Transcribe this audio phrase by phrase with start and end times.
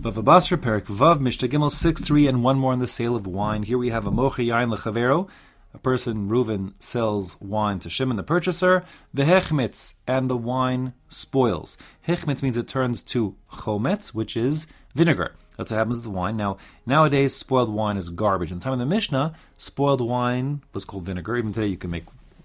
[0.00, 3.28] Bava Basra Perik Vav Mishnah Gimel 6 3 and one more on the sale of
[3.28, 3.62] wine.
[3.62, 5.28] Here we have a Mocha Yain Lechavero.
[5.72, 8.84] A person, Reuven, sells wine to Shimon, the purchaser.
[9.14, 11.78] The Hechmitz, and the wine spoils.
[12.08, 15.36] Hechmitz means it turns to chometz, which is vinegar.
[15.56, 16.36] That's what happens with the wine.
[16.36, 18.50] Now, nowadays, spoiled wine is garbage.
[18.50, 21.36] In the time of the Mishnah, spoiled wine was called vinegar.
[21.36, 22.04] Even today, you can make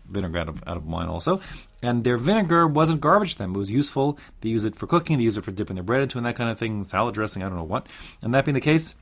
[0.10, 1.42] vinegar out of, out of wine also.
[1.82, 3.56] And their vinegar wasn't garbage to them.
[3.56, 4.18] It was useful.
[4.42, 5.18] They use it for cooking.
[5.18, 7.44] They use it for dipping their bread into and that kind of thing, salad dressing,
[7.44, 7.88] I don't know what.
[8.22, 8.94] And that being the case,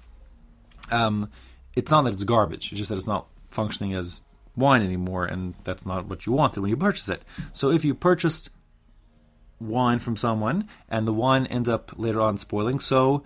[0.91, 1.29] um,
[1.75, 2.71] it's not that it's garbage.
[2.71, 4.21] It's just that it's not functioning as
[4.55, 7.21] wine anymore, and that's not what you wanted when you purchase it.
[7.53, 8.49] So if you purchased
[9.59, 13.23] wine from someone and the wine ends up later on spoiling, so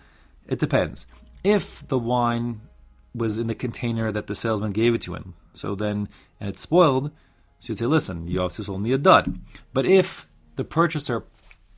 [0.48, 1.07] it depends.
[1.43, 2.61] If the wine
[3.15, 6.09] was in the container that the salesman gave it to him, so then
[6.39, 7.11] and it's spoiled,
[7.61, 9.39] so you'd say, listen, obviously sold me a dud.
[9.71, 11.23] But if the purchaser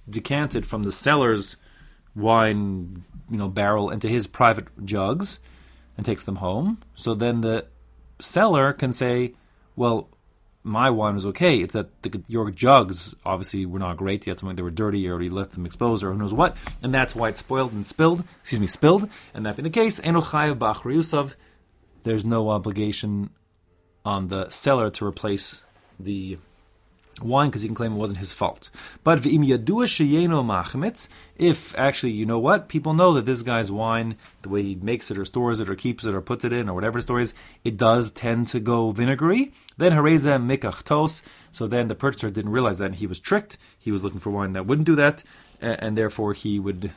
[0.09, 1.57] decanted from the seller's
[2.15, 5.39] wine, you know, barrel into his private jugs
[5.97, 7.65] and takes them home, so then the
[8.19, 9.33] seller can say,
[9.75, 10.07] well,
[10.63, 11.57] my wine was okay.
[11.57, 14.25] It's that the, your jugs obviously were not great.
[14.25, 14.99] You had something that were dirty.
[14.99, 17.85] You already left them exposed, or who knows what, and that's why it's spoiled and
[17.85, 18.23] spilled.
[18.41, 19.09] Excuse me, spilled.
[19.33, 21.33] And that being the case, enochayev b'achriusav,
[22.03, 23.31] there's no obligation
[24.05, 25.63] on the seller to replace
[26.03, 26.37] the
[27.21, 28.69] wine because he can claim it wasn't his fault.
[29.03, 29.25] But
[31.37, 35.11] if actually you know what people know that this guy's wine, the way he makes
[35.11, 37.77] it or stores it or keeps it or puts it in or whatever stories, it
[37.77, 39.51] does tend to go vinegary.
[39.77, 41.21] Then hareza mikachtos.
[41.51, 43.57] So then the purchaser didn't realize that and he was tricked.
[43.77, 45.23] He was looking for wine that wouldn't do that,
[45.61, 46.91] and therefore he would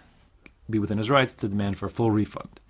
[0.69, 2.61] be within his rights to demand for a full refund.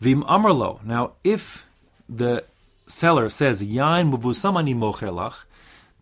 [0.00, 0.82] Vim amrlo.
[0.84, 1.66] Now, if
[2.08, 2.44] the
[2.86, 5.44] seller says yain muvusam ani mochelach,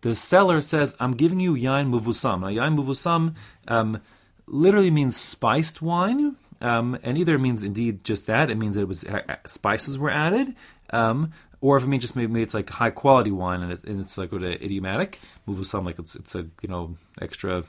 [0.01, 3.35] the seller says, "I'm giving you yain muvusam." Now, yain muvusam
[3.67, 4.01] um,
[4.47, 8.81] literally means spiced wine, um, and either it means indeed just that, it means that
[8.81, 9.05] it was
[9.45, 10.55] spices were added,
[10.91, 13.99] um, or if it means just maybe, it's like high quality wine and, it, and
[13.99, 17.63] it's like an idiomatic muvusam, like it's it's a you know extra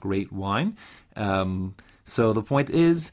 [0.00, 0.76] great wine.
[1.16, 1.74] Um,
[2.04, 3.12] so the point is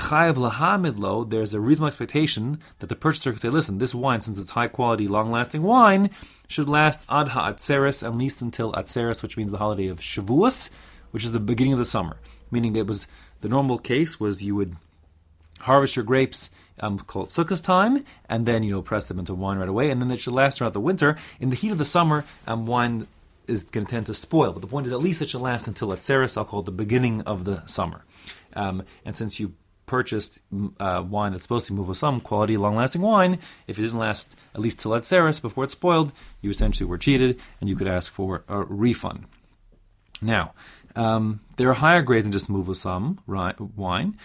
[0.00, 4.38] chayav lahamidlo, there's a reasonable expectation that the purchaser could say, listen, this wine, since
[4.38, 6.10] it's high quality, long lasting wine,
[6.48, 10.70] should last ad ha'atzeres, at least until atzeres, which means the holiday of Shavuos,
[11.10, 12.16] which is the beginning of the summer.
[12.50, 13.06] Meaning it was
[13.40, 14.76] the normal case was you would
[15.60, 16.50] harvest your grapes
[16.80, 20.00] um, called Sukkot time, and then you know press them into wine right away, and
[20.00, 21.16] then it should last throughout the winter.
[21.38, 23.06] In the heat of the summer, um, wine
[23.46, 25.66] is going to tend to spoil, but the point is at least it should last
[25.66, 28.04] until Atzeres, I'll call it the beginning of the summer.
[28.54, 29.54] Um, and since you
[29.90, 30.40] purchased
[30.78, 34.36] uh, wine that's supposed to move with some quality, long-lasting wine, if it didn't last
[34.54, 38.10] at least till Atzeres before it spoiled, you essentially were cheated, and you could ask
[38.12, 39.26] for a refund.
[40.22, 40.54] Now,
[40.94, 44.16] um, there are higher grades than just muvusam wine.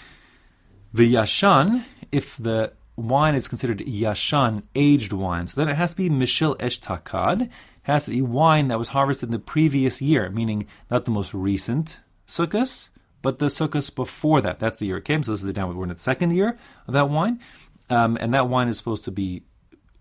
[0.93, 5.97] The yashan, if the wine is considered yashan, aged wine, so then it has to
[5.97, 7.49] be mishil eshtakad,
[7.83, 11.33] has to be wine that was harvested in the previous year, meaning not the most
[11.33, 12.89] recent sukkahs,
[13.25, 14.59] but the sukkahs before that.
[14.59, 15.23] That's the year it came.
[15.23, 15.77] So this is the downward.
[15.77, 17.39] We're in the second year of that wine,
[17.89, 19.41] um, and that wine is supposed to be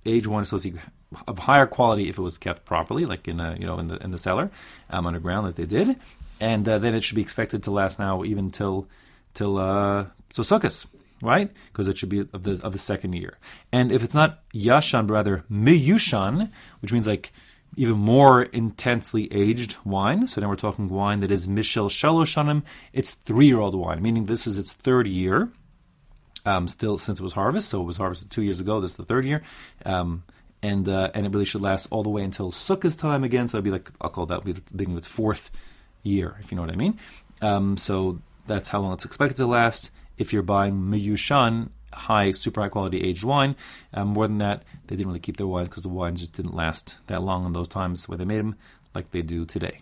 [0.05, 0.81] age wine is supposed to be
[1.27, 3.97] of higher quality if it was kept properly, like in a, you know in the
[4.05, 4.51] in the cellar
[4.91, 5.97] um, underground as they did,
[6.39, 8.89] and uh, then it should be expected to last now even till
[9.33, 10.85] till uh, so sukkahs
[11.23, 11.51] right?
[11.73, 13.39] Because it should be of the of the second year.
[13.73, 17.33] And if it's not yashan, but rather miyushan, which means like
[17.77, 20.27] even more intensely aged wine.
[20.29, 22.63] So now we're talking wine that is Michel Shaloshanim.
[22.93, 25.51] It's three year old wine, meaning this is its third year.
[26.47, 28.79] Um, still since it was harvested, so it was harvested two years ago.
[28.79, 29.43] This is the third year,
[29.87, 30.25] um,
[30.63, 33.49] and uh, and it really should last all the way until Sukkah's time again.
[33.49, 35.51] So it'd be like I'll call that be the beginning of its fourth
[36.03, 36.99] year, if you know what I mean.
[37.41, 39.91] Um, so that's how long it's expected to last.
[40.19, 43.57] If you're buying Miyushan, high, super high quality aged wine.
[43.93, 46.55] Um, more than that, they didn't really keep their wines because the wines just didn't
[46.55, 48.57] last that long in those times where they made them
[48.95, 49.81] like they do today.